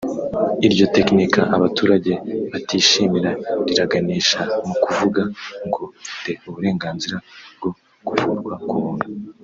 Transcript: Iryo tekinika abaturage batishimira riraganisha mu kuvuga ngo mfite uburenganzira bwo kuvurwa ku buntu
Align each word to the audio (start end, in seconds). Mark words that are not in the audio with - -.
Iryo 0.67 0.85
tekinika 0.95 1.41
abaturage 1.55 2.11
batishimira 2.51 3.31
riraganisha 3.67 4.39
mu 4.67 4.75
kuvuga 4.83 5.21
ngo 5.67 5.83
mfite 6.03 6.31
uburenganzira 6.47 7.15
bwo 7.57 7.71
kuvurwa 8.05 8.53
ku 8.67 8.73
buntu 8.83 9.05